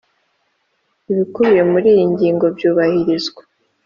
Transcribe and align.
Ibikubiye 1.11 1.61
muri 1.71 1.87
iyi 1.93 2.05
ngingo 2.13 2.45
byubahirizwa 2.55 3.41